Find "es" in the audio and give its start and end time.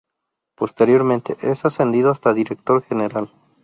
1.43-1.63